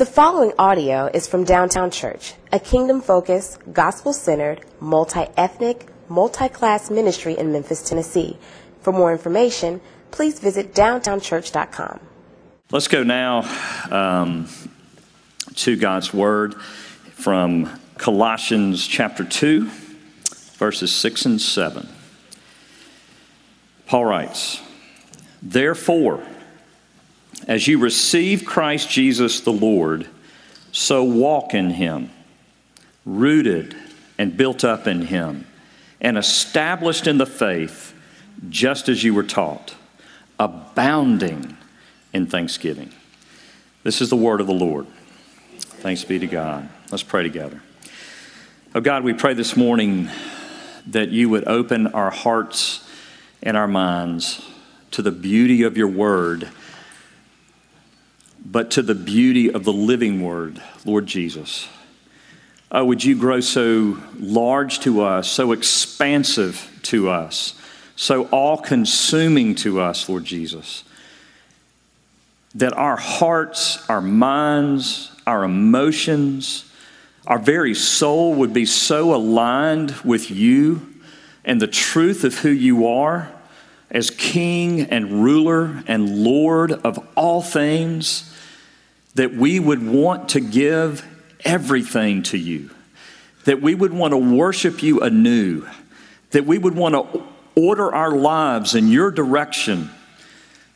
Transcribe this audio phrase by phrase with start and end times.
[0.00, 6.48] The following audio is from Downtown Church, a kingdom focused, gospel centered, multi ethnic, multi
[6.48, 8.38] class ministry in Memphis, Tennessee.
[8.80, 12.00] For more information, please visit downtownchurch.com.
[12.70, 13.42] Let's go now
[13.90, 14.48] um,
[15.56, 19.68] to God's Word from Colossians chapter 2,
[20.54, 21.86] verses 6 and 7.
[23.84, 24.62] Paul writes,
[25.42, 26.26] Therefore,
[27.46, 30.06] as you receive Christ Jesus the Lord,
[30.72, 32.10] so walk in him,
[33.04, 33.76] rooted
[34.18, 35.46] and built up in him,
[36.00, 37.94] and established in the faith,
[38.48, 39.74] just as you were taught,
[40.38, 41.56] abounding
[42.12, 42.92] in thanksgiving.
[43.82, 44.86] This is the word of the Lord.
[45.58, 46.68] Thanks be to God.
[46.90, 47.62] Let's pray together.
[48.74, 50.10] Oh God, we pray this morning
[50.86, 52.86] that you would open our hearts
[53.42, 54.46] and our minds
[54.92, 56.48] to the beauty of your word
[58.44, 61.68] but to the beauty of the living word, Lord Jesus.
[62.72, 67.54] Oh, would you grow so large to us, so expansive to us,
[67.96, 70.84] so all consuming to us, Lord Jesus,
[72.54, 76.64] that our hearts, our minds, our emotions,
[77.26, 80.94] our very soul would be so aligned with you
[81.44, 83.30] and the truth of who you are
[83.90, 88.32] as King and ruler and Lord of all things
[89.14, 91.04] that we would want to give
[91.44, 92.70] everything to you,
[93.44, 95.66] that we would want to worship you anew,
[96.30, 97.22] that we would want to
[97.56, 99.90] order our lives in your direction.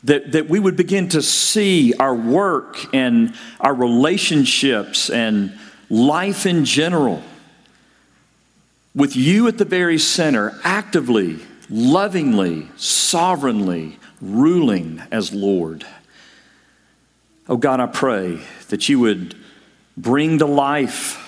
[0.04, 6.66] That, that we would begin to see our work and our relationships and life in
[6.66, 7.22] general
[8.94, 15.86] with you at the very center, actively, lovingly, sovereignly ruling as Lord.
[17.48, 19.36] Oh God, I pray that you would
[19.96, 21.20] bring to life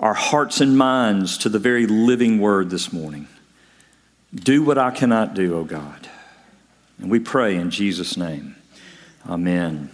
[0.00, 3.28] our hearts and minds to the very living word this morning.
[4.34, 6.08] Do what I cannot do, oh God.
[6.98, 8.56] And we pray in Jesus' name.
[9.28, 9.90] Amen.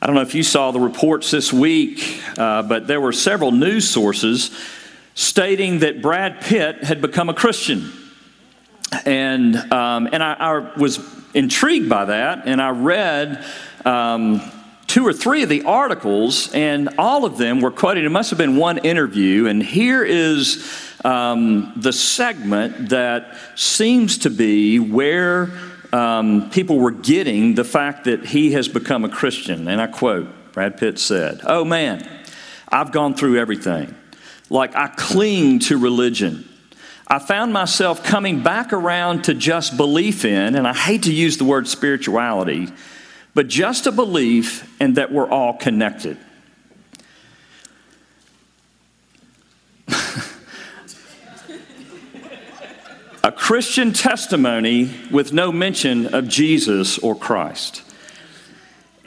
[0.00, 3.50] I don't know if you saw the reports this week, uh, but there were several
[3.50, 4.56] news sources
[5.14, 7.92] stating that Brad Pitt had become a Christian.
[9.04, 10.98] And, um, and I, I was
[11.34, 13.44] intrigued by that, and I read
[13.84, 14.40] um,
[14.86, 18.04] two or three of the articles, and all of them were quoted.
[18.04, 20.66] It must have been one interview, and here is
[21.04, 25.50] um, the segment that seems to be where
[25.92, 29.68] um, people were getting the fact that he has become a Christian.
[29.68, 32.06] And I quote Brad Pitt said, Oh man,
[32.68, 33.94] I've gone through everything.
[34.50, 36.48] Like I cling to religion.
[37.08, 41.38] I found myself coming back around to just belief in, and I hate to use
[41.38, 42.68] the word spirituality
[43.38, 46.18] but just a belief and that we're all connected.
[53.22, 57.82] a Christian testimony with no mention of Jesus or Christ.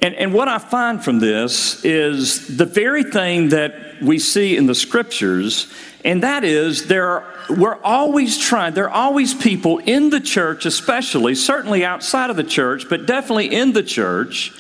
[0.02, 4.66] And, and what I find from this is the very thing that we see in
[4.66, 5.72] the scriptures,
[6.04, 10.66] and that is there are, we're always trying, there are always people in the church,
[10.66, 14.52] especially, certainly outside of the church, but definitely in the church,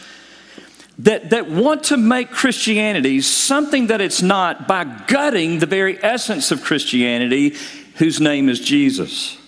[0.99, 6.51] that, that want to make Christianity something that it's not by gutting the very essence
[6.51, 7.55] of Christianity,
[7.95, 9.40] whose name is Jesus.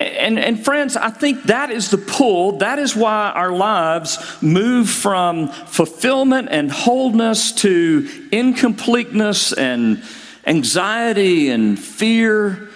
[0.00, 2.58] And, and friends, I think that is the pull.
[2.58, 10.02] That is why our lives move from fulfillment and wholeness to incompleteness and
[10.46, 12.68] anxiety and fear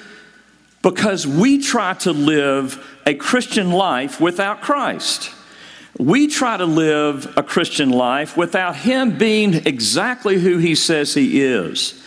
[0.82, 5.30] because we try to live a Christian life without Christ.
[5.98, 11.40] We try to live a Christian life without Him being exactly who He says He
[11.40, 12.01] is.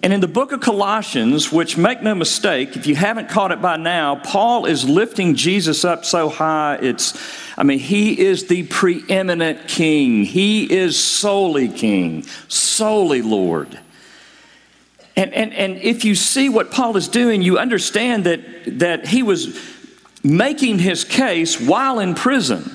[0.00, 3.60] And in the book of Colossians, which make no mistake, if you haven't caught it
[3.60, 6.78] by now, Paul is lifting Jesus up so high.
[6.80, 7.20] It's,
[7.56, 10.24] I mean, he is the preeminent king.
[10.24, 13.76] He is solely king, solely Lord.
[15.16, 19.24] And, and, and if you see what Paul is doing, you understand that, that he
[19.24, 19.58] was
[20.22, 22.72] making his case while in prison.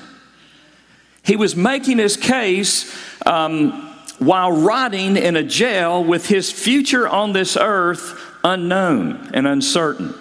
[1.22, 2.94] He was making his case.
[3.24, 3.93] Um,
[4.24, 10.14] while rotting in a jail with his future on this earth unknown and uncertain.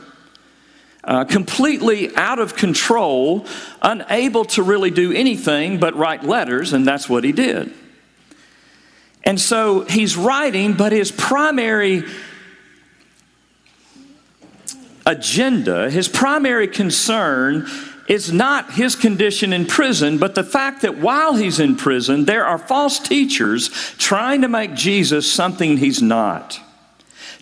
[1.03, 3.45] Uh, completely out of control,
[3.81, 7.73] unable to really do anything but write letters, and that's what he did.
[9.25, 12.03] And so he's writing, but his primary
[15.05, 17.67] agenda, his primary concern
[18.13, 22.45] is not his condition in prison, but the fact that while he's in prison, there
[22.45, 26.59] are false teachers trying to make Jesus something he's not.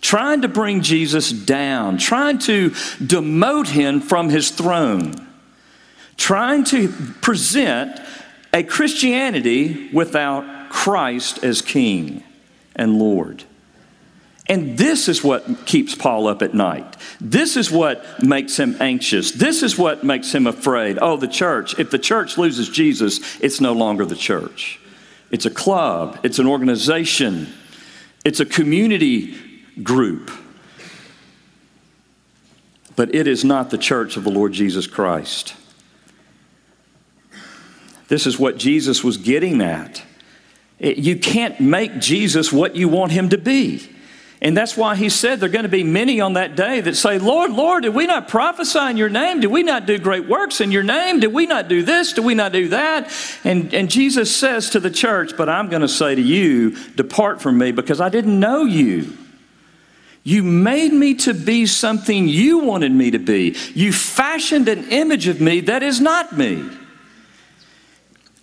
[0.00, 5.28] Trying to bring Jesus down, trying to demote him from his throne,
[6.16, 6.88] trying to
[7.20, 8.00] present
[8.54, 12.24] a Christianity without Christ as King
[12.74, 13.44] and Lord.
[14.52, 16.98] And this is what keeps Paul up at night.
[17.22, 19.30] This is what makes him anxious.
[19.30, 20.98] This is what makes him afraid.
[21.00, 24.78] Oh, the church, if the church loses Jesus, it's no longer the church.
[25.30, 27.50] It's a club, it's an organization,
[28.26, 29.38] it's a community
[29.82, 30.30] group.
[32.94, 35.54] But it is not the church of the Lord Jesus Christ.
[38.08, 40.02] This is what Jesus was getting at.
[40.78, 43.88] You can't make Jesus what you want him to be.
[44.42, 46.96] And that's why he said there are going to be many on that day that
[46.96, 49.38] say, Lord, Lord, did we not prophesy in your name?
[49.38, 51.20] Did we not do great works in your name?
[51.20, 52.12] Did we not do this?
[52.12, 53.08] Did we not do that?
[53.44, 57.40] And, and Jesus says to the church, But I'm going to say to you, Depart
[57.40, 59.16] from me because I didn't know you.
[60.24, 63.56] You made me to be something you wanted me to be.
[63.74, 66.68] You fashioned an image of me that is not me.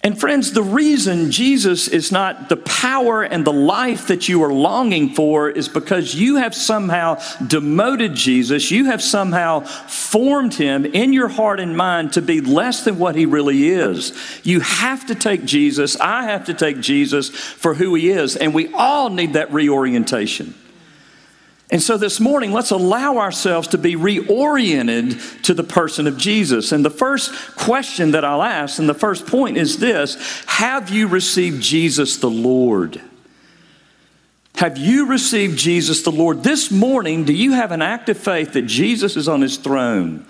[0.01, 4.54] And friends, the reason Jesus is not the power and the life that you are
[4.54, 8.72] longing for is because you have somehow demoted Jesus.
[8.72, 13.16] You have somehow formed him in your heart and mind to be less than what
[13.16, 14.13] he really is.
[14.46, 16.00] You have to take Jesus.
[16.00, 18.38] I have to take Jesus for who he is.
[18.38, 20.54] And we all need that reorientation.
[21.71, 26.71] And so this morning, let's allow ourselves to be reoriented to the person of Jesus.
[26.71, 31.07] And the first question that I'll ask, and the first point is this Have you
[31.07, 33.01] received Jesus the Lord?
[34.56, 36.44] Have you received Jesus the Lord?
[36.44, 40.25] This morning, do you have an active faith that Jesus is on his throne?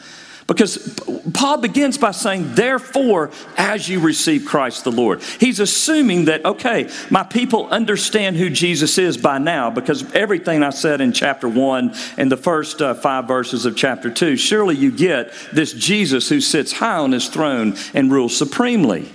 [0.49, 0.99] Because
[1.31, 5.21] Paul begins by saying, therefore, as you receive Christ the Lord.
[5.39, 10.71] He's assuming that, okay, my people understand who Jesus is by now because everything I
[10.71, 14.91] said in chapter one and the first uh, five verses of chapter two, surely you
[14.91, 19.07] get this Jesus who sits high on his throne and rules supremely.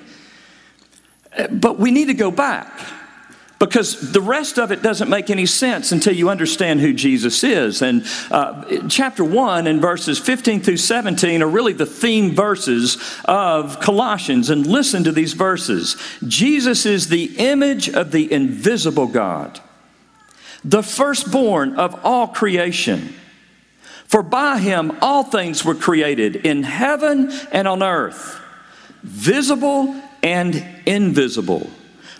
[1.50, 2.70] But we need to go back
[3.58, 7.82] because the rest of it doesn't make any sense until you understand who Jesus is.
[7.82, 13.78] And uh, chapter 1 and verses 15 through 17 are really the theme verses of
[13.80, 14.50] Colossians.
[14.50, 15.96] And listen to these verses
[16.26, 19.60] Jesus is the image of the invisible God,
[20.64, 23.14] the firstborn of all creation.
[24.06, 28.40] For by him all things were created in heaven and on earth,
[29.02, 31.70] visible and invisible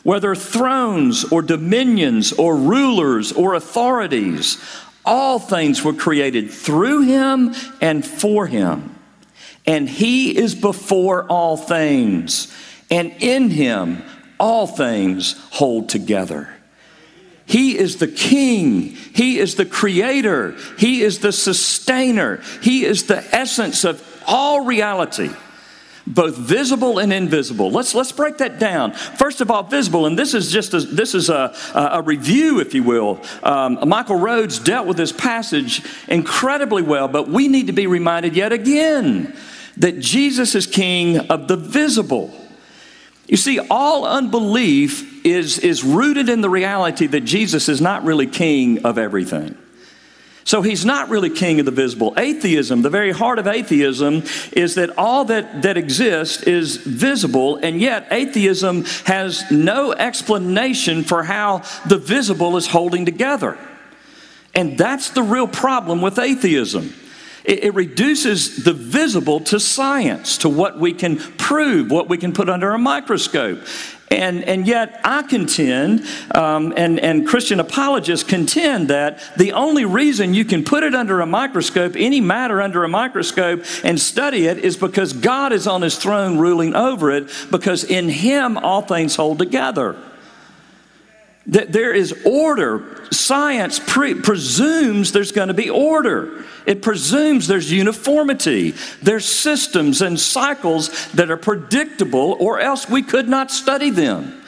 [0.05, 4.63] whether thrones or dominions or rulers or authorities,
[5.05, 8.95] all things were created through him and for him.
[9.67, 12.55] And he is before all things,
[12.91, 14.03] and in him
[14.39, 16.51] all things hold together.
[17.47, 18.81] He is the king.
[19.15, 20.57] He is the creator.
[20.79, 22.43] He is the sustainer.
[22.63, 25.31] He is the essence of all reality
[26.07, 27.71] both visible and invisible.
[27.71, 28.93] Let's let's break that down.
[28.93, 32.75] First of all, visible, and this is just a, this is a, a review, if
[32.75, 33.21] you will.
[33.43, 38.37] Um, Michael Rhodes dealt with this passage incredibly well, but we need to be reminded
[38.37, 39.35] yet again
[39.79, 42.33] that Jesus is King of the visible.
[43.27, 48.27] You see, all unbelief is, is rooted in the reality that Jesus is not really
[48.27, 49.57] king of everything.
[50.45, 52.13] So he's not really king of the visible.
[52.19, 57.81] Atheism, the very heart of atheism, is that all that, that exists is visible, and
[57.81, 63.59] yet atheism has no explanation for how the visible is holding together.
[64.55, 66.95] And that's the real problem with atheism.
[67.45, 72.33] It, it reduces the visible to science, to what we can prove, what we can
[72.33, 73.61] put under a microscope.
[74.11, 80.35] And, and yet, I contend, um, and, and Christian apologists contend that the only reason
[80.35, 84.59] you can put it under a microscope, any matter under a microscope, and study it
[84.59, 89.17] is because God is on his throne ruling over it, because in him all things
[89.17, 89.97] hold together.
[91.47, 93.07] That there is order.
[93.11, 96.45] Science pre- presumes there's going to be order.
[96.67, 98.75] It presumes there's uniformity.
[99.03, 104.41] There's systems and cycles that are predictable, or else we could not study them.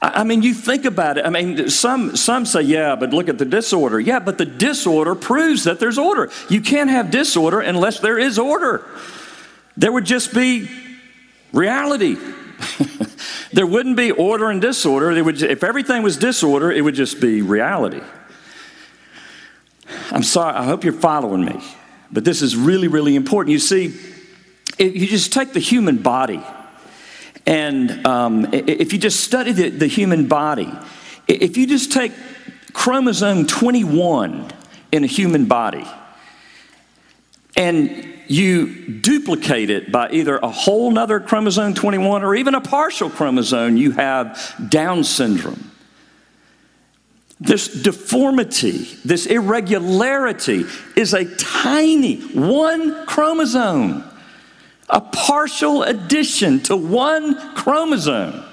[0.00, 1.26] I mean, you think about it.
[1.26, 3.98] I mean, some, some say, yeah, but look at the disorder.
[3.98, 6.30] Yeah, but the disorder proves that there's order.
[6.48, 8.84] You can't have disorder unless there is order.
[9.76, 10.68] There would just be
[11.52, 12.16] reality.
[13.52, 15.22] there wouldn't be order and disorder.
[15.22, 18.00] Would, if everything was disorder, it would just be reality.
[20.10, 21.62] I'm sorry, I hope you're following me,
[22.10, 23.52] but this is really, really important.
[23.52, 23.86] You see,
[24.78, 26.42] if you just take the human body,
[27.46, 30.70] and um, if you just study the, the human body,
[31.26, 32.12] if you just take
[32.72, 34.50] chromosome 21
[34.92, 35.86] in a human body
[37.56, 43.10] and you duplicate it by either a whole nother chromosome 21 or even a partial
[43.10, 45.70] chromosome, you have Down syndrome.
[47.40, 50.64] This deformity, this irregularity
[50.96, 54.04] is a tiny one chromosome,
[54.88, 58.44] a partial addition to one chromosome.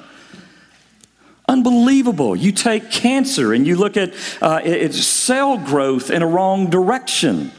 [1.47, 2.35] Unbelievable.
[2.35, 7.51] You take cancer and you look at uh, its cell growth in a wrong direction.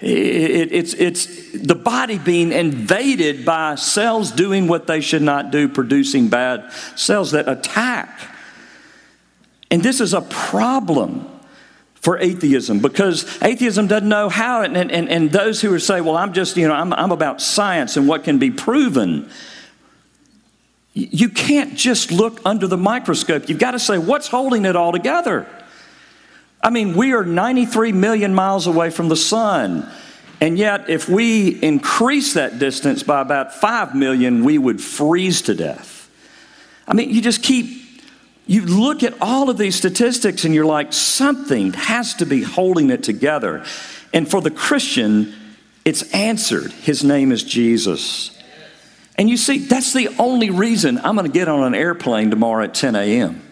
[0.00, 5.68] It, it's, it's the body being invaded by cells doing what they should not do,
[5.68, 8.30] producing bad cells that attack.
[9.70, 11.30] And this is a problem
[11.94, 16.34] for atheism because atheism doesn't know how, and, and, and those who say, well, I'm
[16.34, 19.30] just, you know, I'm, I'm about science and what can be proven.
[20.92, 23.48] You can't just look under the microscope.
[23.48, 25.46] You've got to say, what's holding it all together?
[26.64, 29.86] I mean, we are 93 million miles away from the sun.
[30.40, 35.54] And yet, if we increase that distance by about 5 million, we would freeze to
[35.54, 36.10] death.
[36.88, 38.02] I mean, you just keep,
[38.46, 42.88] you look at all of these statistics and you're like, something has to be holding
[42.88, 43.64] it together.
[44.14, 45.34] And for the Christian,
[45.84, 46.72] it's answered.
[46.72, 48.30] His name is Jesus.
[49.16, 52.64] And you see, that's the only reason I'm going to get on an airplane tomorrow
[52.64, 53.43] at 10 a.m.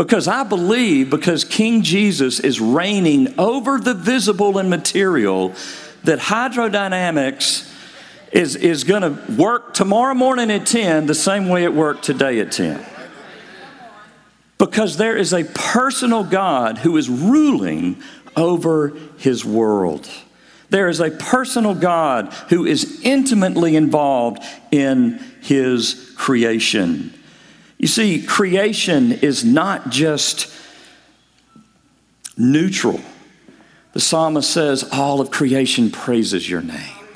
[0.00, 5.52] Because I believe, because King Jesus is reigning over the visible and material,
[6.04, 7.70] that hydrodynamics
[8.32, 12.40] is, is going to work tomorrow morning at 10 the same way it worked today
[12.40, 12.82] at 10.
[14.56, 18.02] Because there is a personal God who is ruling
[18.38, 20.08] over his world.
[20.70, 27.12] There is a personal God who is intimately involved in his creation.
[27.80, 30.52] You see, creation is not just
[32.36, 33.00] neutral.
[33.94, 37.06] The psalmist says, All of creation praises your name.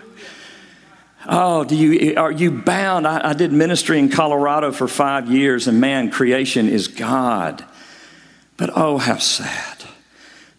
[1.27, 3.07] Oh, do you, are you bound?
[3.07, 7.63] I, I did ministry in Colorado for five years, and man, creation is God.
[8.57, 9.74] But oh, how sad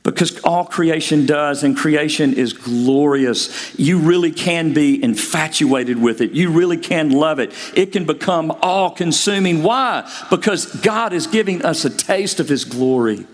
[0.05, 3.77] because all creation does, and creation is glorious.
[3.77, 6.31] You really can be infatuated with it.
[6.31, 7.51] You really can love it.
[7.75, 9.63] It can become all consuming.
[9.63, 10.07] Why?
[10.29, 13.25] Because God is giving us a taste of His glory.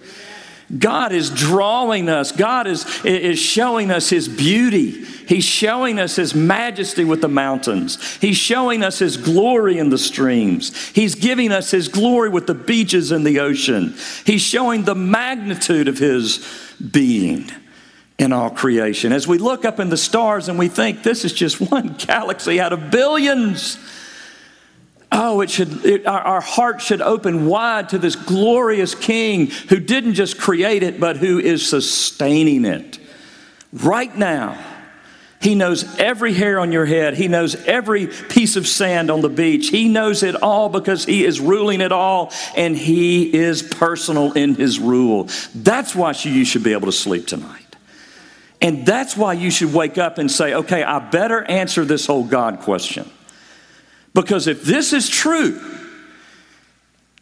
[0.77, 2.31] God is drawing us.
[2.31, 5.03] God is, is showing us His beauty.
[5.03, 8.17] He's showing us His majesty with the mountains.
[8.17, 10.89] He's showing us His glory in the streams.
[10.89, 13.95] He's giving us His glory with the beaches and the ocean.
[14.25, 16.45] He's showing the magnitude of His
[16.91, 17.51] being
[18.17, 19.11] in all creation.
[19.11, 22.59] As we look up in the stars and we think this is just one galaxy
[22.61, 23.77] out of billions.
[25.11, 29.79] Oh, it should, it, our, our heart should open wide to this glorious King who
[29.79, 32.97] didn't just create it, but who is sustaining it.
[33.73, 34.57] Right now,
[35.41, 37.15] He knows every hair on your head.
[37.15, 39.67] He knows every piece of sand on the beach.
[39.67, 44.55] He knows it all because He is ruling it all and He is personal in
[44.55, 45.27] His rule.
[45.53, 47.57] That's why you should be able to sleep tonight.
[48.61, 52.23] And that's why you should wake up and say, okay, I better answer this whole
[52.23, 53.09] God question.
[54.13, 55.59] Because if this is true,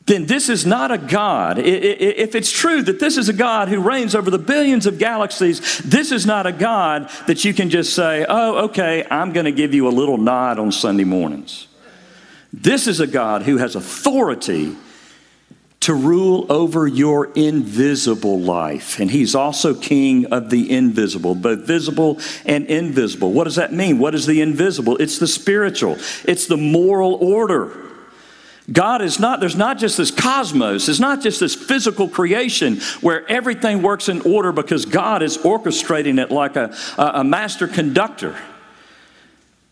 [0.06, 1.60] then this is not a God.
[1.60, 5.78] If it's true that this is a God who reigns over the billions of galaxies,
[5.80, 9.52] this is not a God that you can just say, oh, okay, I'm going to
[9.52, 11.68] give you a little nod on Sunday mornings.
[12.52, 14.76] This is a God who has authority
[15.82, 19.00] to rule over your invisible life.
[19.00, 23.32] And he's also king of the invisible, both visible and invisible.
[23.32, 23.98] What does that mean?
[23.98, 24.98] What is the invisible?
[24.98, 27.86] It's the spiritual, it's the moral order.
[28.72, 33.28] God is not, there's not just this cosmos, it's not just this physical creation where
[33.28, 38.38] everything works in order because God is orchestrating it like a, a, master conductor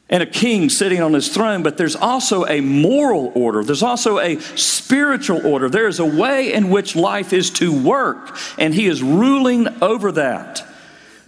[0.10, 3.64] and a king sitting on his throne, but there's also a moral order.
[3.64, 5.70] There's also a spiritual order.
[5.70, 10.14] There is a way in which life is to work, and he is ruling over
[10.14, 10.66] that.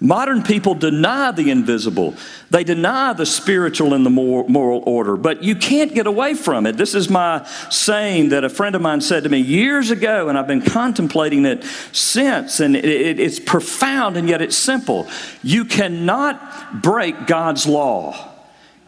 [0.02, 2.16] Modern people deny the invisible.
[2.52, 6.78] They deny the spiritual and the moral order, but you can't get away from it.
[6.78, 10.38] This is my saying that a friend of mine said to me years ago, and
[10.38, 15.10] I've been contemplating it since, and it's profound and yet it's simple.
[15.44, 18.30] You cannot break God's law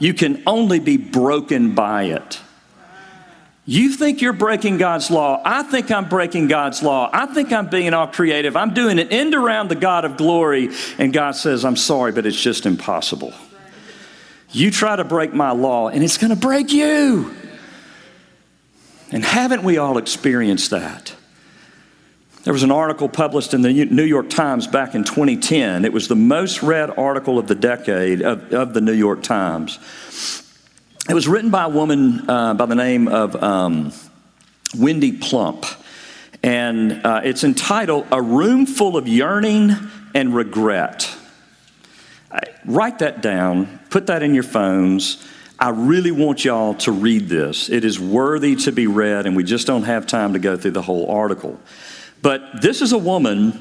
[0.01, 2.39] you can only be broken by it.
[3.67, 5.39] You think you're breaking God's law.
[5.46, 7.08] I think I'm breaking God's law.
[7.13, 8.55] I think I'm being all creative.
[8.55, 10.70] I'm doing an end around the God of glory.
[10.98, 13.31] And God says, I'm sorry, but it's just impossible.
[14.50, 17.36] You try to break my law, and it's going to break you.
[19.12, 21.13] And haven't we all experienced that?
[22.44, 25.86] There was an article published in the New York Times back in 2010.
[25.86, 29.78] It was the most read article of the decade of, of the New York Times.
[31.08, 33.92] It was written by a woman uh, by the name of um,
[34.76, 35.68] Wendy Plump.
[36.42, 39.76] And uh, it's entitled A Room Full of Yearning
[40.16, 41.16] and Regret.
[42.66, 45.28] Write that down, put that in your phones.
[45.60, 47.70] I really want y'all to read this.
[47.70, 50.72] It is worthy to be read, and we just don't have time to go through
[50.72, 51.60] the whole article.
[52.22, 53.60] But this is a woman,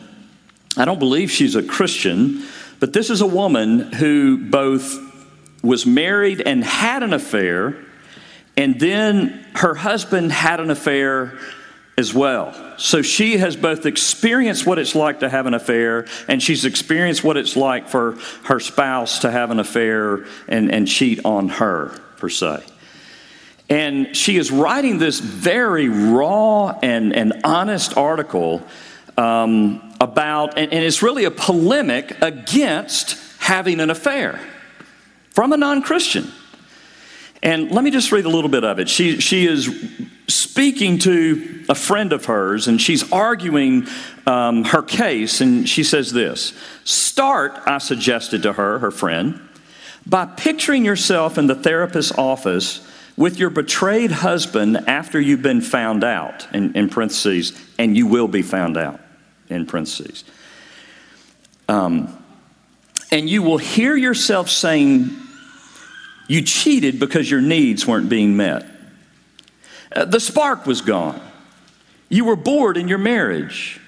[0.76, 2.44] I don't believe she's a Christian,
[2.78, 4.98] but this is a woman who both
[5.62, 7.76] was married and had an affair,
[8.56, 11.38] and then her husband had an affair
[11.98, 12.54] as well.
[12.78, 17.22] So she has both experienced what it's like to have an affair, and she's experienced
[17.22, 18.12] what it's like for
[18.44, 22.64] her spouse to have an affair and, and cheat on her, per se.
[23.70, 28.66] And she is writing this very raw and, and honest article
[29.16, 34.40] um, about, and, and it's really a polemic against having an affair
[35.30, 36.30] from a non Christian.
[37.42, 38.88] And let me just read a little bit of it.
[38.88, 39.70] She, she is
[40.26, 43.86] speaking to a friend of hers, and she's arguing
[44.26, 46.52] um, her case, and she says this
[46.84, 49.40] Start, I suggested to her, her friend,
[50.04, 52.86] by picturing yourself in the therapist's office
[53.16, 58.28] with your betrayed husband after you've been found out, in, in parentheses, and you will
[58.28, 59.00] be found out,
[59.48, 60.24] in parentheses.
[61.68, 62.16] Um,
[63.12, 65.10] and you will hear yourself saying,
[66.28, 68.66] You cheated because your needs weren't being met.
[69.94, 71.20] Uh, the spark was gone.
[72.08, 73.80] You were bored in your marriage.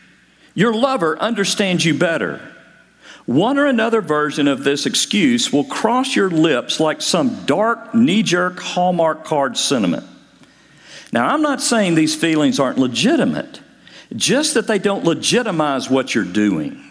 [0.55, 2.52] Your lover understands you better.
[3.27, 8.23] One or another version of this excuse will cross your lips like some dark, knee
[8.23, 10.05] jerk Hallmark card sentiment.
[11.13, 13.61] Now, I'm not saying these feelings aren't legitimate,
[14.17, 16.83] just that they don't legitimize what you're doing.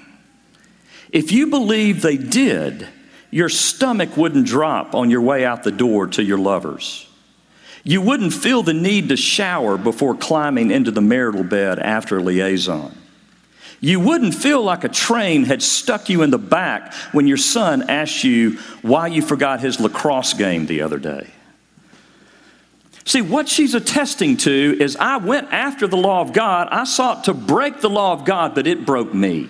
[1.11, 2.87] If you believe they did,
[3.31, 7.07] your stomach wouldn't drop on your way out the door to your lovers.
[7.83, 12.96] You wouldn't feel the need to shower before climbing into the marital bed after liaison.
[13.81, 17.89] You wouldn't feel like a train had stuck you in the back when your son
[17.89, 21.31] asked you why you forgot his lacrosse game the other day.
[23.05, 26.67] See, what she's attesting to is I went after the law of God.
[26.70, 29.50] I sought to break the law of God, but it broke me.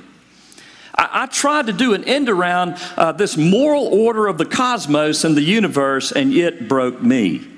[0.96, 5.26] I, I tried to do an end around uh, this moral order of the cosmos
[5.26, 7.51] and the universe, and it broke me.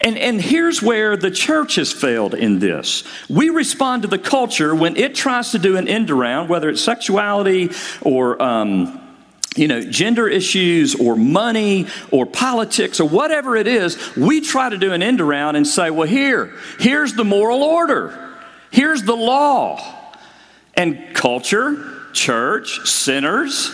[0.00, 3.02] And, and here's where the church has failed in this.
[3.30, 6.82] We respond to the culture when it tries to do an end around, whether it's
[6.82, 7.70] sexuality
[8.02, 9.00] or um,
[9.56, 14.76] you know, gender issues or money or politics or whatever it is, we try to
[14.76, 18.36] do an end around and say, well, here, here's the moral order,
[18.70, 19.94] here's the law.
[20.74, 23.72] And culture, church, sinners,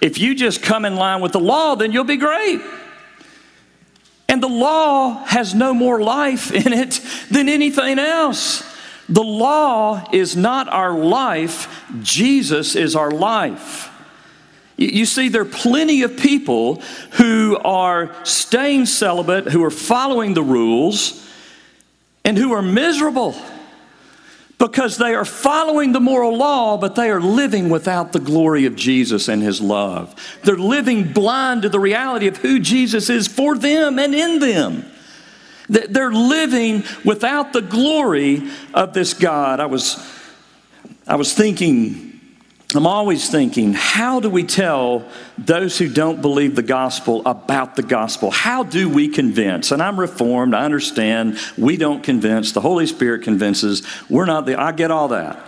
[0.00, 2.60] if you just come in line with the law, then you'll be great.
[4.30, 7.00] And the law has no more life in it
[7.32, 8.62] than anything else.
[9.08, 13.88] The law is not our life, Jesus is our life.
[14.76, 16.80] You see, there are plenty of people
[17.14, 21.28] who are staying celibate, who are following the rules,
[22.24, 23.34] and who are miserable
[24.60, 28.76] because they are following the moral law, but they are living without the glory of
[28.76, 30.14] Jesus and His love.
[30.44, 34.84] They're living blind to the reality of who Jesus is for them and in them.
[35.70, 39.60] They're living without the glory of this God.
[39.60, 39.96] I was,
[41.06, 42.09] I was thinking
[42.78, 45.04] I'm always thinking, how do we tell
[45.36, 48.30] those who don't believe the gospel about the gospel?
[48.30, 49.72] How do we convince?
[49.72, 51.38] And I'm reformed, I understand.
[51.58, 53.82] We don't convince, the Holy Spirit convinces.
[54.08, 55.38] We're not the, I get all that.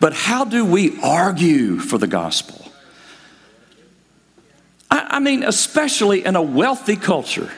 [0.00, 2.60] But how do we argue for the gospel?
[4.90, 7.50] I, I mean, especially in a wealthy culture.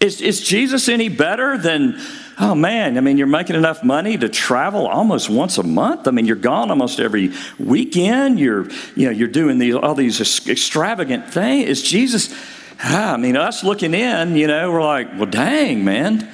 [0.00, 1.98] Is, is Jesus any better than
[2.38, 6.06] oh man, I mean, you're making enough money to travel almost once a month.
[6.06, 8.38] I mean, you're gone almost every weekend.
[8.38, 11.68] You're, you know, you're doing these, all these extravagant things.
[11.68, 12.34] Is Jesus,
[12.82, 16.28] ah, I mean, us looking in, you know, we're like, well, dang, man,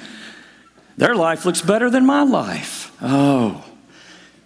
[0.97, 2.95] their life looks better than my life.
[3.01, 3.63] Oh.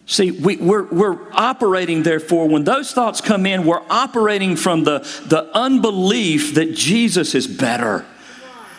[0.05, 4.99] See, we, we're, we're operating, therefore, when those thoughts come in, we're operating from the,
[5.25, 8.05] the unbelief that Jesus is better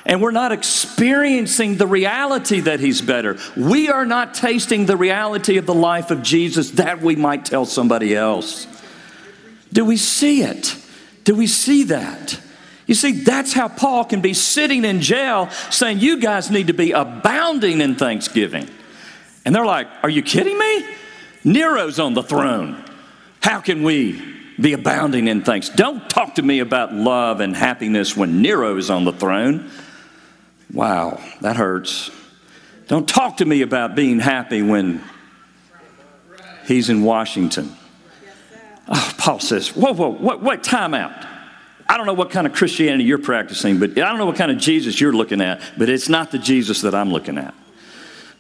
[0.09, 3.37] and we're not experiencing the reality that He's better.
[3.57, 7.67] We are not tasting the reality of the life of Jesus that we might tell
[7.67, 8.67] somebody else.
[9.71, 10.75] Do we see it?
[11.25, 12.41] Do we see that?
[12.87, 16.73] You see, that's how Paul can be sitting in jail saying, You guys need to
[16.73, 18.67] be abounding in thanksgiving.
[19.45, 20.87] And they're like, Are you kidding me?
[21.45, 22.83] Nero's on the throne.
[23.43, 24.23] How can we
[24.59, 25.69] be abounding in thanks?
[25.69, 29.71] Don't talk to me about love and happiness when Nero is on the throne.
[30.73, 32.11] Wow, that hurts.
[32.89, 35.03] Don't talk to me about being happy when
[36.67, 37.75] he's in Washington.
[38.89, 41.27] Oh, Paul says, Whoa, whoa, what, what, time out.
[41.89, 44.51] I don't know what kind of Christianity you're practicing, but I don't know what kind
[44.51, 47.55] of Jesus you're looking at, but it's not the Jesus that I'm looking at.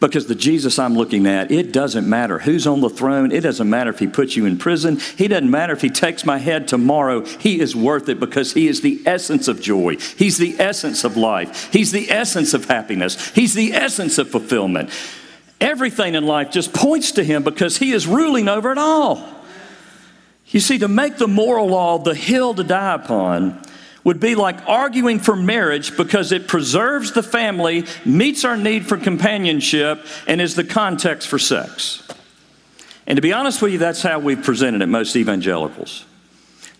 [0.01, 3.33] Because the Jesus I'm looking at, it doesn't matter who's on the throne.
[3.33, 5.01] It doesn't matter if he puts you in prison.
[5.17, 7.25] He doesn't matter if he takes my head tomorrow.
[7.25, 9.97] He is worth it because he is the essence of joy.
[9.97, 11.73] He's the essence of life.
[11.73, 13.31] He's the essence of happiness.
[13.31, 14.91] He's the essence of fulfillment.
[15.61, 19.27] Everything in life just points to him because he is ruling over it all.
[20.47, 23.61] You see, to make the moral law the hill to die upon
[24.09, 28.97] would be like arguing for marriage because it preserves the family, meets our need for
[28.97, 32.03] companionship, and is the context for sex.
[33.07, 36.07] And to be honest with you, that's how we've presented it, most evangelicals.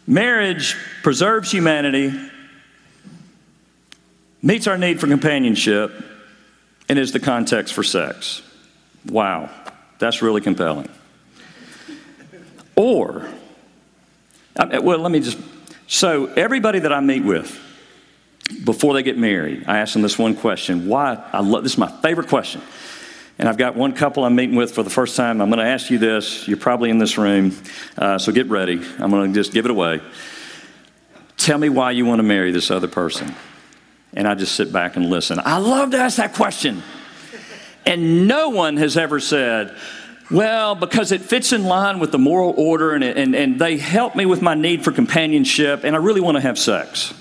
[0.07, 2.19] Marriage preserves humanity,
[4.41, 6.03] meets our need for companionship,
[6.89, 8.41] and is the context for sex.
[9.05, 9.51] Wow,
[9.99, 10.89] that's really compelling.
[12.75, 13.29] Or,
[14.57, 15.37] well, let me just.
[15.91, 17.59] So, everybody that I meet with
[18.63, 20.87] before they get married, I ask them this one question.
[20.87, 21.15] Why?
[21.33, 22.61] I love this is my favorite question.
[23.39, 25.41] And I've got one couple I'm meeting with for the first time.
[25.41, 26.47] I'm going to ask you this.
[26.47, 27.57] You're probably in this room,
[27.97, 28.83] uh, so get ready.
[28.99, 30.03] I'm going to just give it away.
[31.39, 33.35] Tell me why you want to marry this other person.
[34.13, 35.41] And I just sit back and listen.
[35.43, 36.83] I love to ask that question.
[37.87, 39.75] And no one has ever said,
[40.31, 44.15] well, because it fits in line with the moral order and, and, and they help
[44.15, 47.15] me with my need for companionship, and I really want to have sex.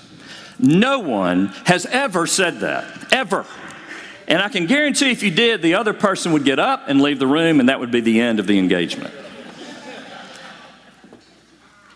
[0.58, 3.46] No one has ever said that, ever.
[4.26, 7.18] And I can guarantee if you did, the other person would get up and leave
[7.18, 9.14] the room, and that would be the end of the engagement.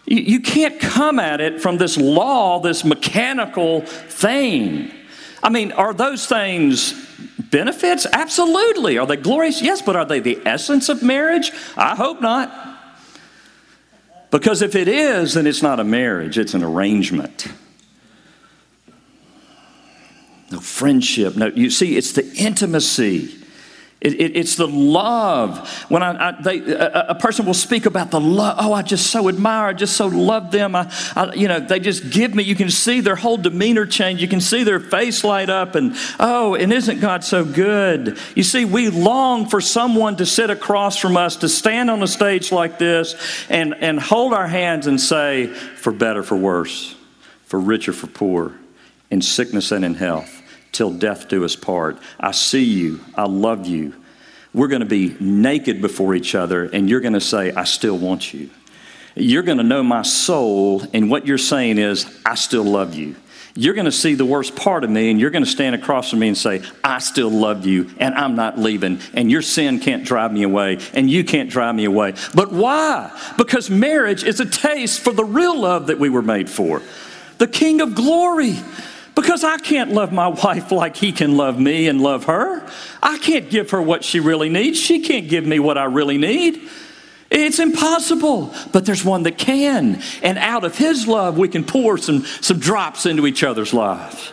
[0.07, 4.91] You, you can't come at it from this law, this mechanical thing.
[5.43, 6.95] I mean, are those things
[7.39, 8.07] benefits?
[8.13, 8.99] Absolutely.
[8.99, 9.61] Are they glorious?
[9.61, 11.53] Yes, but are they the essence of marriage?
[11.77, 12.51] I hope not.
[14.31, 17.49] Because if it is, then it's not a marriage, it's an arrangement.
[20.51, 21.37] No friendship.
[21.37, 23.42] No, you see, it's the intimacy
[24.03, 25.69] it, it, it's the love.
[25.89, 29.13] When I, I they, a, a, person will speak about the love, oh, I just
[29.13, 30.75] so admire, I just so love them.
[30.75, 32.43] I, I, you know, they just give me.
[32.43, 34.21] You can see their whole demeanor change.
[34.21, 38.19] You can see their face light up, and oh, and isn't God so good?
[38.35, 42.09] You see, we long for someone to sit across from us, to stand on a
[42.09, 43.15] stage like this,
[43.49, 46.97] and and hold our hands and say, for better, for worse,
[47.45, 48.53] for richer, for poor,
[49.13, 50.42] in sickness and in health
[50.73, 51.99] till death do us part.
[52.19, 53.01] I see you.
[53.15, 53.95] I love you.
[54.55, 57.97] We're going to be naked before each other, and you're going to say, I still
[57.97, 58.51] want you.
[59.15, 63.17] You're going to know my soul, and what you're saying is, I still love you.
[63.55, 66.11] You're going to see the worst part of me, and you're going to stand across
[66.11, 69.81] from me and say, I still love you, and I'm not leaving, and your sin
[69.81, 72.15] can't drive me away, and you can't drive me away.
[72.35, 73.11] But why?
[73.37, 76.83] Because marriage is a taste for the real love that we were made for
[77.39, 78.57] the King of glory.
[79.15, 82.67] Because I can't love my wife like he can love me and love her.
[83.03, 84.79] I can't give her what she really needs.
[84.79, 86.69] She can't give me what I really need.
[87.31, 90.03] It's impossible, but there's one that can.
[90.23, 94.33] And out of his love, we can pour some, some drops into each other's lives.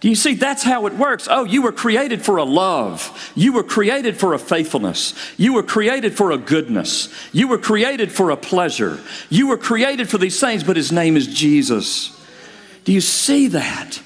[0.00, 0.34] Do you see?
[0.34, 1.28] That's how it works.
[1.30, 3.32] Oh, you were created for a love.
[3.34, 5.14] You were created for a faithfulness.
[5.36, 7.12] You were created for a goodness.
[7.32, 9.00] You were created for a pleasure.
[9.28, 12.16] You were created for these things, but his name is Jesus.
[12.84, 14.00] Do you see that?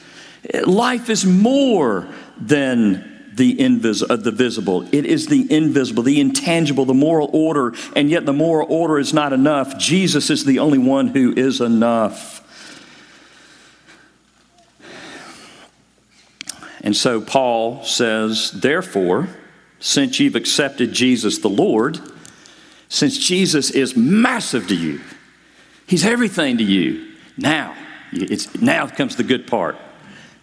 [0.67, 2.09] Life is more
[2.39, 4.87] than the, invis- uh, the visible.
[4.93, 9.13] It is the invisible, the intangible, the moral order, and yet the moral order is
[9.13, 9.79] not enough.
[9.79, 12.41] Jesus is the only one who is enough.
[16.83, 19.29] And so Paul says, therefore,
[19.81, 21.99] since you've accepted Jesus the Lord,
[22.89, 25.01] since Jesus is massive to you,
[25.87, 27.75] he's everything to you, now
[28.15, 29.77] it's, now comes the good part.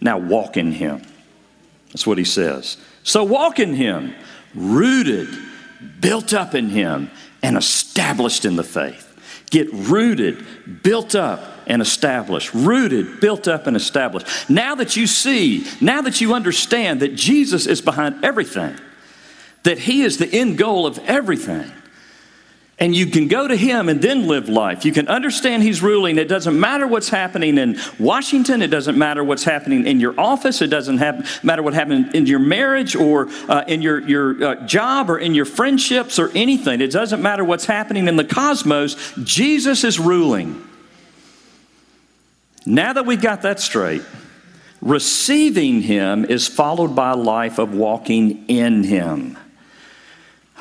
[0.00, 1.02] Now walk in him.
[1.88, 2.76] That's what he says.
[3.02, 4.14] So walk in him,
[4.54, 5.28] rooted,
[6.00, 7.10] built up in him,
[7.42, 9.08] and established in the faith.
[9.50, 12.54] Get rooted, built up, and established.
[12.54, 14.26] Rooted, built up, and established.
[14.48, 18.76] Now that you see, now that you understand that Jesus is behind everything,
[19.64, 21.70] that he is the end goal of everything,
[22.78, 24.84] And you can go to him and then live life.
[24.84, 26.18] You can understand he's ruling.
[26.18, 28.60] It doesn't matter what's happening in Washington.
[28.60, 30.62] It doesn't matter what's happening in your office.
[30.62, 34.66] It doesn't have, matter what happened in your marriage or uh, in your, your uh,
[34.66, 36.80] job or in your friendships or anything.
[36.80, 38.96] It doesn't matter what's happening in the cosmos.
[39.22, 40.66] Jesus is ruling.
[42.64, 44.02] Now that we've got that straight,
[44.80, 49.38] receiving him is followed by a life of walking in him.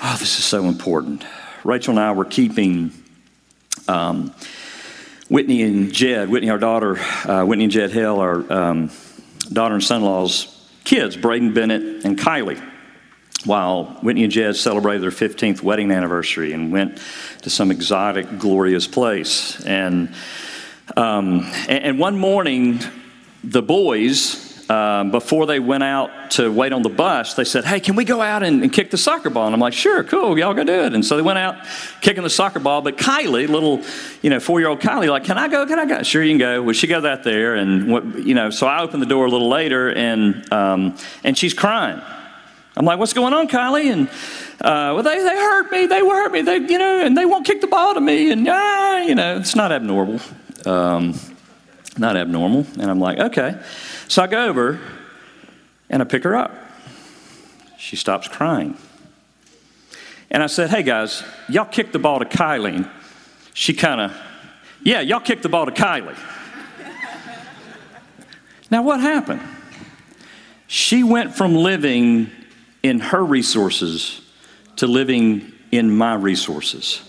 [0.03, 1.23] Oh, this is so important.
[1.63, 2.91] Rachel and I were keeping
[3.87, 4.33] um,
[5.29, 8.91] Whitney and Jed, Whitney, our daughter, uh, Whitney and Jed Hill, our um,
[9.53, 12.61] daughter and son in law's kids, Braden Bennett and Kylie,
[13.45, 16.99] while Whitney and Jed celebrated their 15th wedding anniversary and went
[17.43, 19.63] to some exotic, glorious place.
[19.63, 20.15] And,
[20.97, 22.79] um, and, and one morning,
[23.43, 27.81] the boys, um, before they went out to wait on the bus, they said, Hey,
[27.81, 29.45] can we go out and, and, kick the soccer ball?
[29.45, 30.93] And I'm like, Sure, cool, y'all go do it.
[30.93, 31.57] And so they went out
[31.99, 32.81] kicking the soccer ball.
[32.81, 33.81] But Kylie, little,
[34.21, 35.65] you know, four year old Kylie, like, Can I go?
[35.65, 36.03] Can I go?
[36.03, 36.63] Sure, you can go.
[36.63, 37.55] Well, she got that there.
[37.55, 41.37] And, what, you know, so I opened the door a little later and, um, and
[41.37, 42.01] she's crying.
[42.77, 43.91] I'm like, What's going on, Kylie?
[43.91, 44.07] And,
[44.61, 45.85] uh, well, they, they hurt me.
[45.87, 46.43] They hurt me.
[46.43, 48.31] They, you know, and they won't kick the ball to me.
[48.31, 50.21] And, ah, you know, it's not abnormal.
[50.65, 51.19] Um,
[51.97, 52.65] not abnormal.
[52.79, 53.59] And I'm like, Okay.
[54.11, 54.77] So I go over
[55.89, 56.53] and I pick her up.
[57.77, 58.75] She stops crying.
[60.29, 62.85] And I said, Hey guys, y'all kicked the ball to Kylie.
[63.53, 64.17] She kind of,
[64.83, 66.17] Yeah, y'all kicked the ball to Kylie.
[68.69, 69.39] now, what happened?
[70.67, 72.29] She went from living
[72.83, 74.19] in her resources
[74.75, 77.01] to living in my resources.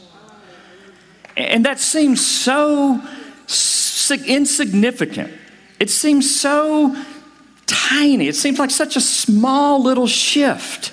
[1.37, 3.03] And that seems so
[4.25, 5.33] insignificant.
[5.83, 6.95] It seems so
[7.67, 8.29] tiny.
[8.29, 10.93] It seems like such a small little shift.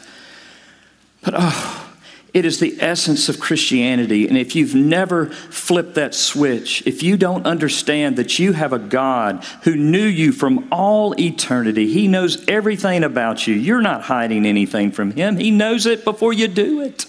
[1.21, 1.93] But oh,
[2.33, 4.27] it is the essence of Christianity.
[4.27, 8.79] And if you've never flipped that switch, if you don't understand that you have a
[8.79, 13.53] God who knew you from all eternity, He knows everything about you.
[13.53, 15.37] You're not hiding anything from Him.
[15.37, 17.05] He knows it before you do it,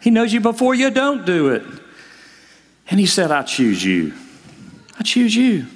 [0.00, 1.62] He knows you before you don't do it.
[2.88, 4.12] And He said, I choose you.
[4.98, 5.66] I choose you.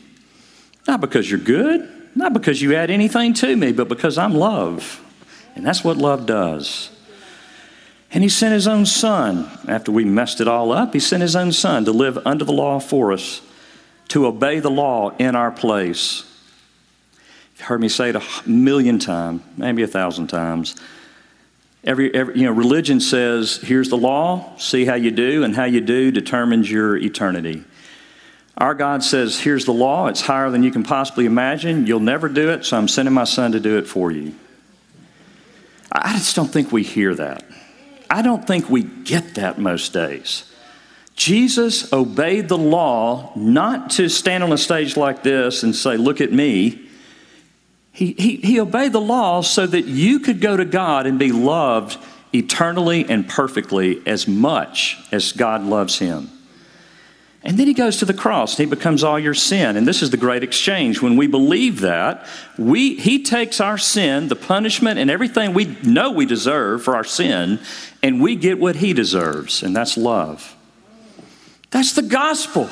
[0.86, 5.00] Not because you're good, not because you add anything to me, but because I'm love.
[5.54, 6.90] And that's what love does.
[8.12, 11.34] And he sent his own son, after we messed it all up, he sent his
[11.34, 13.40] own son to live under the law for us,
[14.08, 16.24] to obey the law in our place.
[17.56, 20.76] You've heard me say it a million times, maybe a thousand times.
[21.82, 25.64] Every, every, you know, religion says, here's the law, see how you do, and how
[25.64, 27.64] you do determines your eternity.
[28.56, 31.86] Our God says, Here's the law, it's higher than you can possibly imagine.
[31.86, 34.34] You'll never do it, so I'm sending my son to do it for you.
[35.90, 37.44] I just don't think we hear that.
[38.10, 40.50] I don't think we get that most days.
[41.16, 46.20] Jesus obeyed the law not to stand on a stage like this and say, Look
[46.20, 46.80] at me.
[47.92, 51.30] He, he, he obeyed the law so that you could go to God and be
[51.30, 51.96] loved
[52.32, 56.28] eternally and perfectly as much as God loves him.
[57.44, 59.76] And then he goes to the cross and he becomes all your sin.
[59.76, 61.02] And this is the great exchange.
[61.02, 62.26] When we believe that,
[62.56, 67.04] we, he takes our sin, the punishment, and everything we know we deserve for our
[67.04, 67.60] sin,
[68.02, 70.56] and we get what he deserves, and that's love.
[71.70, 72.70] That's the gospel.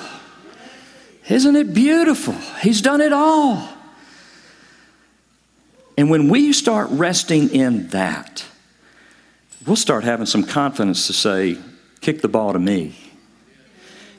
[1.28, 2.34] Isn't it beautiful?
[2.62, 3.68] He's done it all.
[5.98, 8.46] And when we start resting in that,
[9.66, 11.58] we'll start having some confidence to say,
[12.00, 13.01] kick the ball to me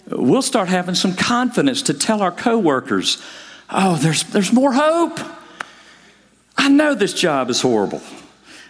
[0.07, 3.21] we'll start having some confidence to tell our coworkers,
[3.69, 5.19] oh, there's, there's more hope.
[6.57, 8.01] I know this job is horrible.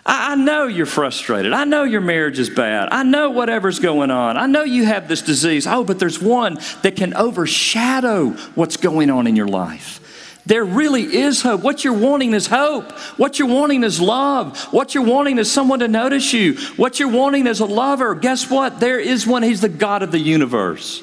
[0.06, 1.54] I, I know you're frustrated.
[1.54, 2.90] I know your marriage is bad.
[2.92, 4.38] I know whatever's going on.
[4.38, 5.68] I know you have this disease.
[5.68, 10.00] Oh, but there's one that can overshadow what's going on in your life.
[10.46, 11.62] There really is hope.
[11.62, 12.92] What you're wanting is hope.
[13.18, 14.62] What you're wanting is love.
[14.74, 16.58] What you're wanting is someone to notice you.
[16.76, 18.14] What you're wanting is a lover.
[18.14, 18.82] Guess what?
[18.82, 19.42] There is one.
[19.42, 21.02] He's the God of the universe.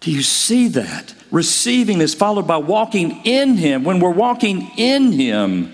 [0.00, 1.14] Do you see that?
[1.30, 3.84] Receiving is followed by walking in Him.
[3.84, 5.72] When we're walking in Him,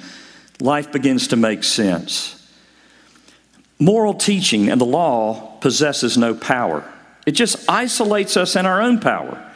[0.60, 2.40] life begins to make sense.
[3.78, 6.84] Moral teaching and the law possesses no power,
[7.26, 9.50] it just isolates us in our own power.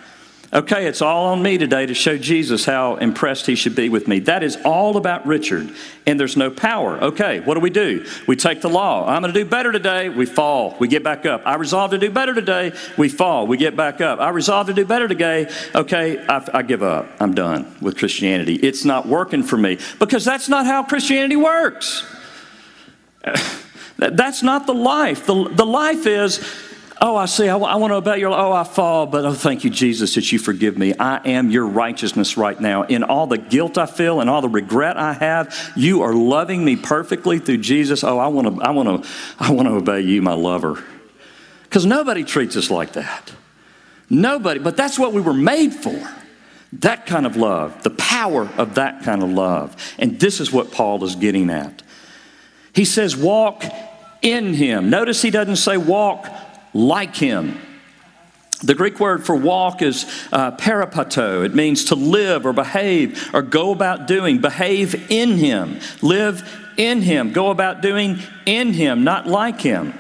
[0.51, 4.09] Okay, it's all on me today to show Jesus how impressed he should be with
[4.09, 4.21] me.
[4.21, 5.71] That is all about Richard,
[6.07, 6.97] and there's no power.
[7.05, 8.07] Okay, what do we do?
[8.27, 9.07] We take the law.
[9.07, 10.09] I'm going to do better today.
[10.09, 10.75] We fall.
[10.81, 11.43] We get back up.
[11.45, 12.73] I resolve to do better today.
[12.97, 13.47] We fall.
[13.47, 14.21] We get back up.
[14.21, 15.51] I resolve to do better today.
[15.75, 17.07] Okay, I, I give up.
[17.21, 18.55] I'm done with Christianity.
[18.55, 22.07] It's not working for me because that's not how Christianity works.
[23.99, 25.27] That's not the life.
[25.27, 26.39] The, the life is
[27.01, 27.49] Oh, I see.
[27.49, 28.31] I, want to obey your.
[28.31, 30.95] Oh, I fall, but oh, thank you, Jesus, that you forgive me.
[30.99, 32.83] I am your righteousness right now.
[32.83, 36.65] In all the guilt I feel and all the regret I have, you are loving
[36.65, 38.03] me perfectly through Jesus.
[38.03, 38.63] Oh, I want to.
[38.63, 39.11] I want to.
[39.39, 40.83] I want to obey you, my lover.
[41.63, 43.33] Because nobody treats us like that.
[44.11, 44.59] Nobody.
[44.59, 45.97] But that's what we were made for.
[46.75, 49.77] That kind of love, the power of that kind of love.
[49.99, 51.83] And this is what Paul is getting at.
[52.75, 53.65] He says, walk
[54.21, 54.91] in him.
[54.91, 56.27] Notice he doesn't say walk
[56.79, 57.61] like him.
[58.61, 61.45] The Greek word for walk is uh, peripato.
[61.45, 64.41] It means to live or behave or go about doing.
[64.41, 65.79] Behave in Him.
[66.03, 67.33] Live in Him.
[67.33, 69.95] Go about doing in Him, not like Him.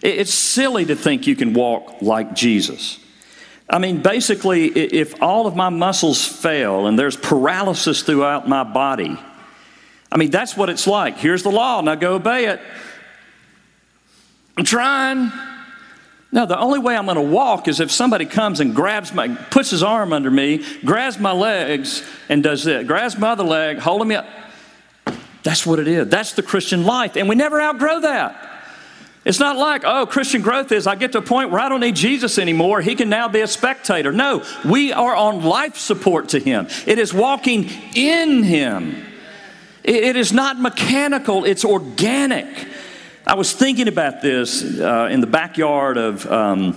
[0.00, 2.98] It's silly to think you can walk like Jesus.
[3.68, 9.18] I mean, basically, if all of my muscles fail and there's paralysis throughout my body,
[10.10, 11.18] I mean, that's what it's like.
[11.18, 12.60] Here's the law, now go obey it.
[14.56, 15.32] I'm trying.
[16.32, 19.28] No, the only way I'm going to walk is if somebody comes and grabs my,
[19.28, 22.86] puts his arm under me, grabs my legs, and does this.
[22.86, 24.26] Grabs my other leg, holding me up.
[25.42, 26.08] That's what it is.
[26.08, 27.16] That's the Christian life.
[27.16, 28.48] And we never outgrow that.
[29.24, 31.80] It's not like, oh, Christian growth is I get to a point where I don't
[31.80, 32.80] need Jesus anymore.
[32.80, 34.10] He can now be a spectator.
[34.10, 36.66] No, we are on life support to Him.
[36.86, 39.04] It is walking in Him.
[39.84, 42.46] It is not mechanical, it's organic.
[43.24, 46.76] I was thinking about this uh, in the backyard of um,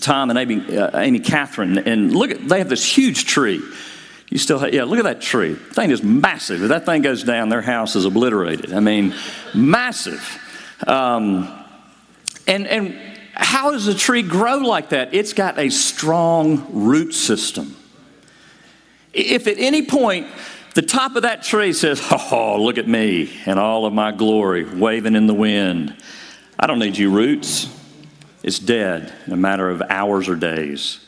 [0.00, 3.60] Tom and Amy, uh, Amy Catherine, and look at they have this huge tree.
[4.28, 5.54] You still have, yeah, look at that tree.
[5.54, 6.62] Thing is massive.
[6.62, 8.72] If that thing goes down, their house is obliterated.
[8.72, 9.14] I mean,
[9.54, 10.40] massive.
[10.86, 11.48] Um,
[12.46, 12.94] and, and
[13.32, 15.14] how does a tree grow like that?
[15.14, 17.76] It's got a strong root system.
[19.12, 20.26] If at any point
[20.76, 24.62] the top of that tree says, Oh, look at me and all of my glory
[24.62, 25.96] waving in the wind.
[26.60, 27.74] I don't need you, roots.
[28.42, 31.00] It's dead in a matter of hours or days.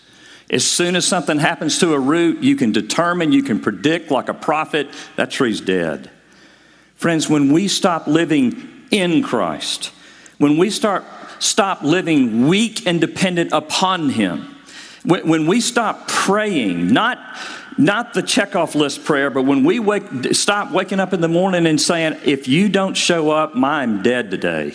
[0.48, 4.30] As soon as something happens to a root, you can determine, you can predict like
[4.30, 6.10] a prophet, that tree's dead.
[6.94, 9.92] Friends, when we stop living in Christ,
[10.38, 11.04] when we start
[11.40, 14.56] stop living weak and dependent upon Him,
[15.04, 17.18] when, when we stop praying, not
[17.78, 21.66] not the checkoff list prayer, but when we wake, stop waking up in the morning
[21.66, 24.74] and saying, if you don't show up, I'm dead today.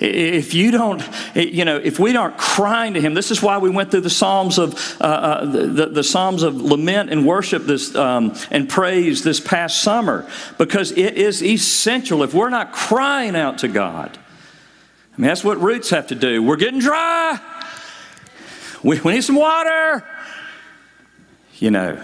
[0.00, 1.02] If you don't,
[1.34, 4.10] you know, if we aren't crying to Him, this is why we went through the
[4.10, 9.24] Psalms of uh, uh, the, the, Psalms of lament and worship this um, and praise
[9.24, 12.22] this past summer, because it is essential.
[12.22, 16.44] If we're not crying out to God, I mean, that's what roots have to do.
[16.44, 17.40] We're getting dry.
[18.84, 20.06] We, we need some water.
[21.58, 22.00] You know,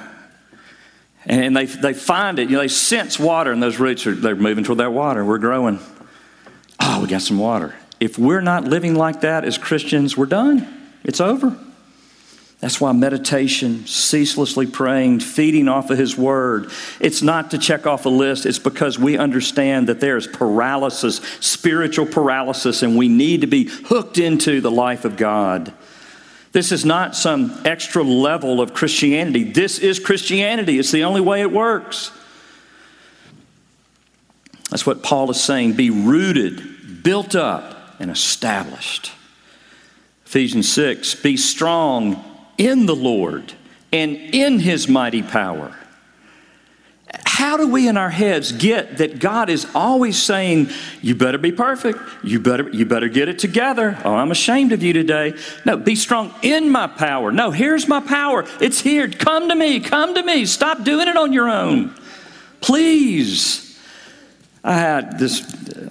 [1.26, 4.36] and they, they find it, you know, they sense water, and those roots are they're
[4.36, 5.24] moving toward that water.
[5.24, 5.78] We're growing.
[6.80, 7.74] Oh, we got some water.
[8.00, 10.90] If we're not living like that as Christians, we're done.
[11.04, 11.56] It's over.
[12.60, 18.06] That's why meditation, ceaselessly praying, feeding off of His Word, it's not to check off
[18.06, 18.46] a list.
[18.46, 23.64] It's because we understand that there is paralysis, spiritual paralysis, and we need to be
[23.64, 25.74] hooked into the life of God.
[26.54, 29.42] This is not some extra level of Christianity.
[29.42, 30.78] This is Christianity.
[30.78, 32.12] It's the only way it works.
[34.70, 39.10] That's what Paul is saying be rooted, built up, and established.
[40.26, 42.24] Ephesians 6 be strong
[42.56, 43.54] in the Lord
[43.92, 45.76] and in his mighty power
[47.24, 50.70] how do we in our heads get that God is always saying,
[51.02, 51.98] You better be perfect.
[52.22, 53.98] You better, you better get it together.
[54.04, 55.34] Oh, I'm ashamed of you today.
[55.64, 57.32] No, be strong in my power.
[57.32, 58.44] No, here's my power.
[58.60, 59.08] It's here.
[59.08, 59.80] Come to me.
[59.80, 60.46] Come to me.
[60.46, 61.94] Stop doing it on your own.
[62.60, 63.78] Please.
[64.62, 65.42] I had this.
[65.42, 65.90] Uh,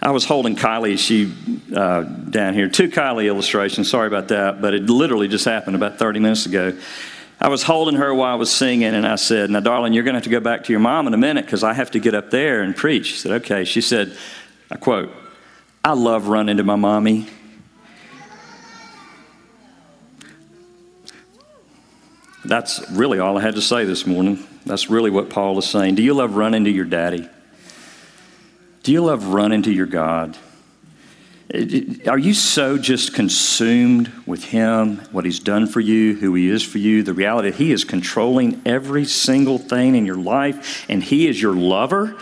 [0.00, 1.34] I was holding Kylie, she
[1.74, 3.90] uh, down here, two Kylie illustrations.
[3.90, 6.78] Sorry about that, but it literally just happened about 30 minutes ago.
[7.40, 10.14] I was holding her while I was singing, and I said, Now, darling, you're going
[10.14, 12.00] to have to go back to your mom in a minute because I have to
[12.00, 13.06] get up there and preach.
[13.06, 13.64] She said, Okay.
[13.64, 14.16] She said,
[14.70, 15.10] I quote,
[15.84, 17.28] I love running to my mommy.
[22.44, 24.44] That's really all I had to say this morning.
[24.64, 25.94] That's really what Paul is saying.
[25.94, 27.28] Do you love running to your daddy?
[28.82, 30.36] Do you love running to your God?
[31.54, 36.62] Are you so just consumed with Him, what He's done for you, who He is
[36.62, 41.02] for you, the reality that He is controlling every single thing in your life, and
[41.02, 42.16] He is your lover?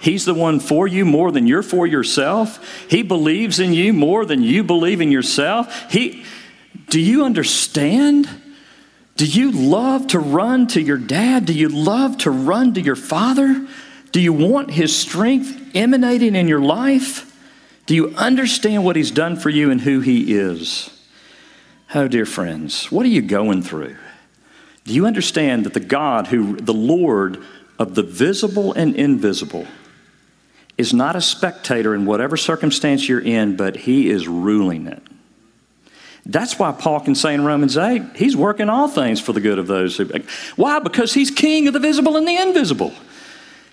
[0.00, 2.86] He's the one for you more than you're for yourself.
[2.88, 5.92] He believes in you more than you believe in yourself.
[5.92, 6.24] He,
[6.88, 8.26] do you understand?
[9.16, 11.44] Do you love to run to your dad?
[11.44, 13.68] Do you love to run to your father?
[14.10, 17.29] Do you want his strength emanating in your life?
[17.90, 20.96] Do you understand what He's done for you and who He is?
[21.92, 23.96] Oh, dear friends, what are you going through?
[24.84, 27.42] Do you understand that the God who, the Lord
[27.80, 29.66] of the visible and invisible,
[30.78, 35.02] is not a spectator in whatever circumstance you're in, but He is ruling it?
[36.24, 39.58] That's why Paul can say in Romans 8, He's working all things for the good
[39.58, 40.08] of those who.
[40.54, 40.78] Why?
[40.78, 42.94] Because He's King of the visible and the invisible.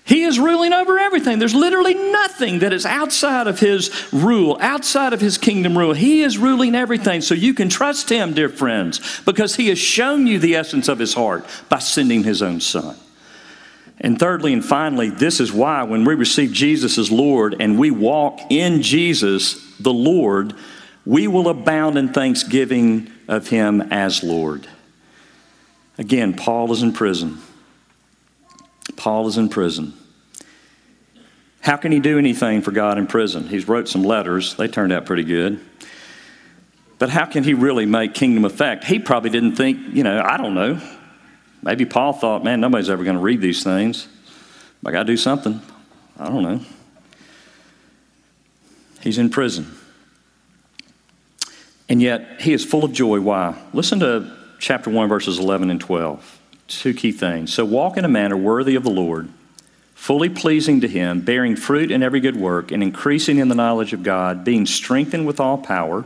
[0.08, 1.38] He is ruling over everything.
[1.38, 5.92] There's literally nothing that is outside of his rule, outside of his kingdom rule.
[5.92, 7.20] He is ruling everything.
[7.20, 10.98] So you can trust him, dear friends, because he has shown you the essence of
[10.98, 12.96] his heart by sending his own son.
[14.00, 17.90] And thirdly and finally, this is why when we receive Jesus as Lord and we
[17.90, 20.54] walk in Jesus, the Lord,
[21.04, 24.66] we will abound in thanksgiving of him as Lord.
[25.98, 27.42] Again, Paul is in prison.
[28.96, 29.92] Paul is in prison.
[31.60, 33.48] How can he do anything for God in prison?
[33.48, 34.54] He's wrote some letters.
[34.54, 35.60] They turned out pretty good.
[36.98, 38.84] But how can he really make kingdom effect?
[38.84, 40.80] He probably didn't think, you know, I don't know.
[41.62, 44.08] Maybe Paul thought, man, nobody's ever going to read these things.
[44.84, 45.60] I got to do something.
[46.18, 46.60] I don't know.
[49.00, 49.76] He's in prison.
[51.88, 53.20] And yet, he is full of joy.
[53.20, 53.60] Why?
[53.72, 56.38] Listen to chapter 1, verses 11 and 12
[56.68, 57.52] two key things.
[57.52, 59.28] So walk in a manner worthy of the Lord,
[59.98, 63.92] fully pleasing to Him, bearing fruit in every good work, and increasing in the knowledge
[63.92, 66.04] of God, being strengthened with all power.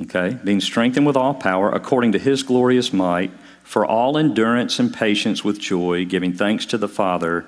[0.00, 3.32] Okay, being strengthened with all power according to His glorious might,
[3.64, 7.44] for all endurance and patience with joy, giving thanks to the Father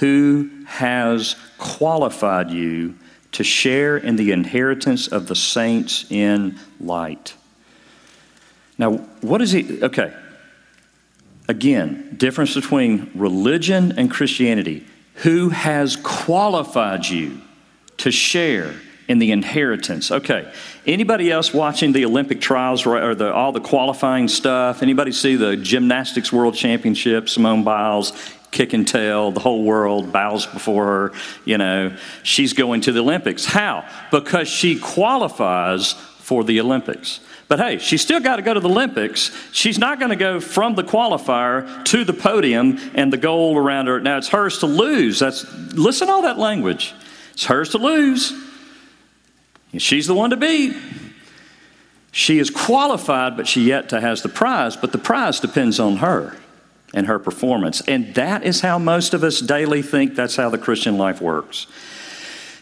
[0.00, 2.96] who has qualified you
[3.30, 7.34] to share in the inheritance of the saints in light.
[8.76, 9.80] Now, what is he?
[9.80, 10.12] Okay,
[11.48, 14.86] Again, difference between religion and Christianity.
[15.16, 17.40] Who has qualified you
[17.98, 18.74] to share
[19.08, 20.10] in the inheritance?
[20.10, 20.50] Okay.
[20.86, 24.82] Anybody else watching the Olympic trials or the, all the qualifying stuff?
[24.82, 27.28] Anybody see the gymnastics world championship?
[27.28, 28.12] Simone Biles
[28.52, 31.12] kick and tail, the whole world bows before her.
[31.44, 33.44] You know, she's going to the Olympics.
[33.44, 33.88] How?
[34.10, 37.20] Because she qualifies for the Olympics.
[37.52, 39.30] But hey, she's still got to go to the Olympics.
[39.52, 43.88] She's not going to go from the qualifier to the podium and the gold around
[43.88, 44.00] her.
[44.00, 45.18] Now it's hers to lose.
[45.18, 45.44] That's
[45.74, 46.94] listen to all that language.
[47.34, 48.32] It's hers to lose.
[49.76, 50.74] She's the one to beat.
[52.10, 55.96] She is qualified, but she yet to has the prize, but the prize depends on
[55.96, 56.38] her
[56.94, 57.82] and her performance.
[57.82, 61.66] And that is how most of us daily think that's how the Christian life works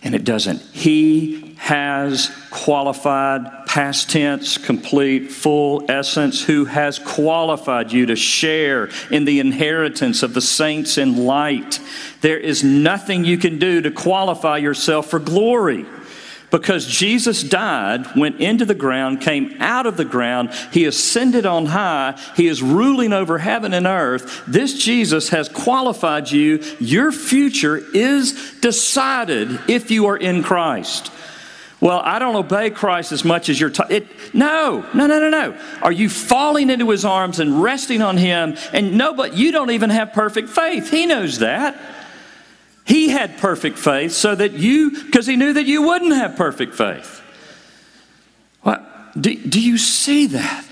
[0.03, 0.61] and it doesn't.
[0.73, 9.27] He has qualified, past tense, complete, full essence, who has qualified you to share in
[9.27, 11.79] the inheritance of the saints in light.
[12.23, 15.85] There is nothing you can do to qualify yourself for glory
[16.51, 21.67] because Jesus died, went into the ground, came out of the ground, he ascended on
[21.67, 24.45] high, he is ruling over heaven and earth.
[24.49, 26.65] This Jesus has qualified you.
[26.81, 31.13] Your future is decided if you are in Christ.
[31.81, 33.71] Well, I don't obey Christ as much as you're.
[33.71, 35.59] T- it, no, no, no, no, no.
[35.81, 38.57] Are you falling into His arms and resting on Him?
[38.73, 40.91] And no, but you don't even have perfect faith.
[40.91, 41.81] He knows that.
[42.85, 46.75] He had perfect faith so that you, because he knew that you wouldn't have perfect
[46.75, 47.23] faith.
[48.63, 48.85] What?
[49.21, 50.67] Do, do you see that?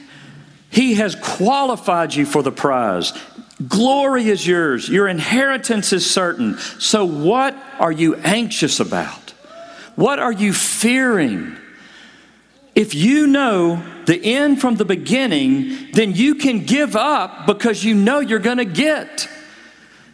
[0.69, 3.13] He has qualified you for the prize.
[3.67, 4.89] Glory is yours.
[4.89, 6.59] Your inheritance is certain.
[6.79, 9.28] So, what are you anxious about?
[9.99, 11.57] What are you fearing?
[12.77, 17.97] If you know the end from the beginning, then you can give up because you
[17.97, 19.29] know you're going to get.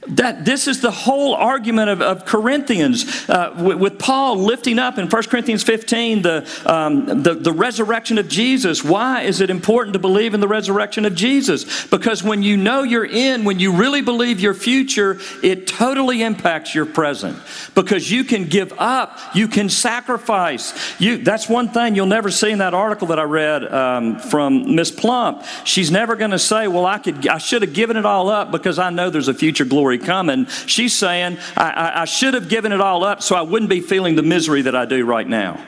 [0.09, 4.99] That this is the whole argument of, of Corinthians uh, with, with, Paul lifting up
[4.99, 8.85] in 1 Corinthians 15 the, um, the, the resurrection of Jesus.
[8.85, 11.87] Why is it important to believe in the resurrection of Jesus?
[11.87, 16.75] Because when you know you're in, when you really believe your future, it totally impacts
[16.75, 17.39] your present.
[17.75, 20.75] Because you can give up, you can sacrifice.
[21.01, 24.75] You, that's one thing you'll never see in that article that I read um, from
[24.75, 25.45] Miss Plump.
[25.65, 28.51] She's never going to say, "Well, I could, I should have given it all up
[28.51, 30.47] because I know there's a future glory." Coming.
[30.67, 33.81] She's saying, I, I, I should have given it all up so I wouldn't be
[33.81, 35.65] feeling the misery that I do right now.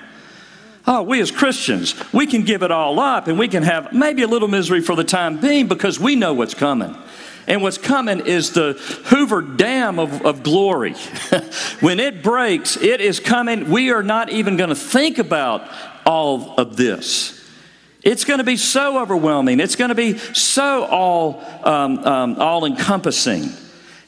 [0.87, 4.23] Oh, we as Christians, we can give it all up and we can have maybe
[4.23, 6.97] a little misery for the time being because we know what's coming.
[7.49, 8.73] And what's coming is the
[9.07, 10.93] Hoover Dam of, of glory.
[11.81, 13.71] when it breaks, it is coming.
[13.71, 15.69] We are not even going to think about
[16.05, 17.37] all of this.
[18.03, 19.59] It's going to be so overwhelming.
[19.59, 23.51] It's going to be so all, um, um, all encompassing.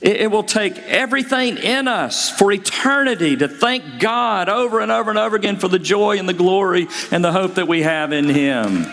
[0.00, 5.18] It, will take everything in us for eternity to thank God over and over and
[5.18, 8.28] over again for the joy and the glory and the hope that we have in
[8.28, 8.86] Him.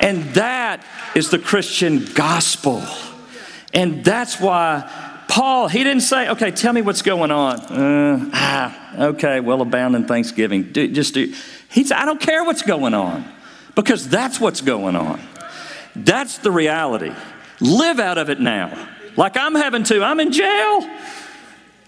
[0.00, 0.84] And that
[1.16, 2.84] is the Christian gospel.
[3.72, 4.88] And that's why
[5.26, 7.58] Paul, he didn't say, okay, tell me what's going on.
[7.60, 10.70] Uh, ah, okay, well, abound in thanksgiving.
[10.70, 11.34] Do, just do.
[11.68, 13.24] He said, I don't care what's going on
[13.74, 15.20] because that's what's going on.
[15.96, 17.12] That's the reality.
[17.58, 20.02] Live out of it now like I'm having to.
[20.02, 20.88] I'm in jail.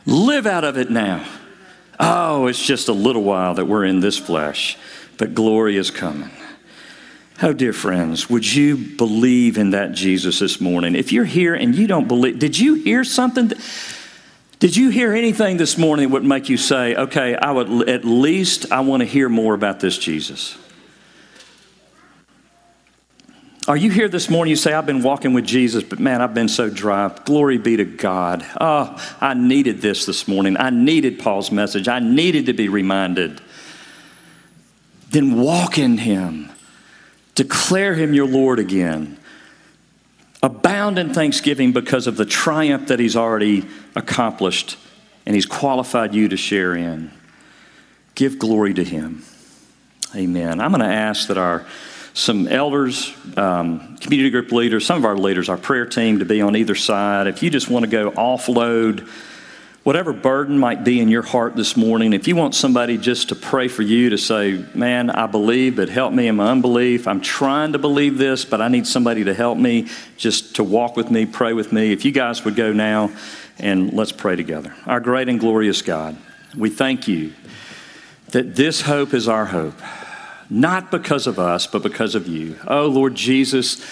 [0.07, 1.27] Live out of it now.
[1.99, 4.77] Oh, it's just a little while that we're in this flesh,
[5.19, 6.31] but glory is coming.
[7.43, 10.95] Oh, dear friends, would you believe in that Jesus this morning?
[10.95, 13.49] If you're here and you don't believe, did you hear something?
[13.49, 13.59] That,
[14.59, 18.05] did you hear anything this morning that would make you say, okay, I would at
[18.07, 20.57] least I want to hear more about this Jesus?
[23.69, 24.51] Are you here this morning?
[24.51, 27.09] You say, I've been walking with Jesus, but man, I've been so dry.
[27.25, 28.47] Glory be to God.
[28.61, 30.57] Oh, I needed this this morning.
[30.57, 31.89] I needed Paul's message.
[31.89, 33.41] I needed to be reminded.
[35.11, 36.53] Then walk in Him,
[37.35, 39.19] declare Him your Lord again.
[40.45, 44.79] Abound in thanksgiving because of the triumph that He's already accomplished
[45.25, 47.11] and He's qualified you to share in.
[48.15, 49.25] Give glory to Him.
[50.15, 50.61] Amen.
[50.61, 51.67] I'm going to ask that our
[52.17, 56.41] some elders, um, community group leaders, some of our leaders, our prayer team to be
[56.41, 57.27] on either side.
[57.27, 59.07] If you just want to go offload
[59.83, 63.35] whatever burden might be in your heart this morning, if you want somebody just to
[63.35, 67.07] pray for you to say, Man, I believe, but help me in my unbelief.
[67.07, 70.97] I'm trying to believe this, but I need somebody to help me, just to walk
[70.97, 71.93] with me, pray with me.
[71.93, 73.11] If you guys would go now
[73.59, 74.75] and let's pray together.
[74.87, 76.17] Our great and glorious God,
[76.57, 77.35] we thank you
[78.29, 79.79] that this hope is our hope
[80.49, 82.57] not because of us, but because of you.
[82.67, 83.85] Oh, Lord Jesus,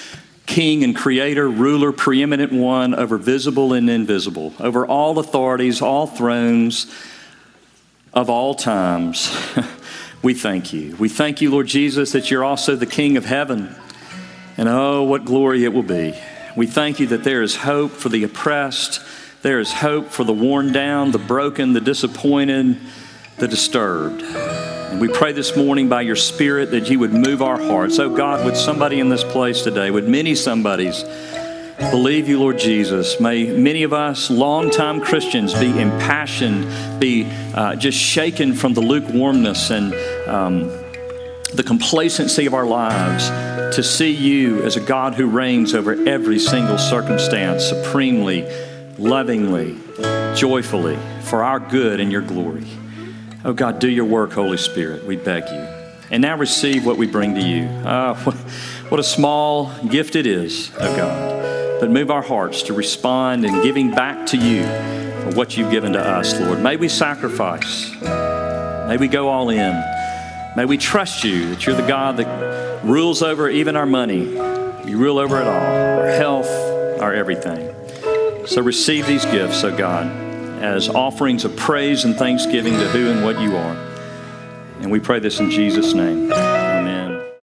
[0.46, 6.92] King and Creator, ruler, preeminent one over visible and invisible, over all authorities, all thrones
[8.12, 9.36] of all times.
[10.22, 10.96] we thank you.
[10.96, 13.74] We thank you, Lord Jesus, that you're also the King of heaven.
[14.56, 16.14] And oh, what glory it will be.
[16.56, 19.00] We thank you that there is hope for the oppressed,
[19.42, 22.78] there is hope for the worn down, the broken, the disappointed,
[23.38, 24.22] the disturbed.
[24.94, 27.98] And we pray this morning by your Spirit that you would move our hearts.
[27.98, 31.02] Oh God, would somebody in this place today, would many somebodies
[31.90, 33.18] believe you, Lord Jesus?
[33.18, 37.24] May many of us, longtime Christians, be impassioned, be
[37.54, 39.92] uh, just shaken from the lukewarmness and
[40.28, 40.68] um,
[41.54, 43.26] the complacency of our lives
[43.74, 48.48] to see you as a God who reigns over every single circumstance supremely,
[48.96, 49.76] lovingly,
[50.36, 52.64] joyfully, for our good and your glory.
[53.46, 55.04] Oh God, do your work, Holy Spirit.
[55.04, 55.68] We beg you.
[56.10, 57.64] And now receive what we bring to you.
[57.84, 58.14] Uh,
[58.88, 61.80] what a small gift it is, oh God.
[61.80, 65.92] But move our hearts to respond in giving back to you for what you've given
[65.92, 66.62] to us, Lord.
[66.62, 67.92] May we sacrifice.
[68.00, 69.72] May we go all in.
[70.56, 74.32] May we trust you that you're the God that rules over even our money.
[74.86, 76.48] You rule over it all our health,
[77.00, 77.74] our everything.
[78.46, 83.24] So receive these gifts, oh God as offerings of praise and thanksgiving to who and
[83.24, 83.76] what you are.
[84.80, 86.30] And we pray this in Jesus' name.